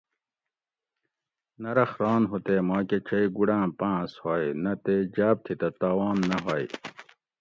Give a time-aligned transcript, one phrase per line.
[1.63, 6.17] نرخ ران ہُو تے ماکہ چئی گُڑاۤں پاۤنس ہوگ نہ تے جاۤب تھی تہ تاوان
[6.29, 6.65] نہ ہوئے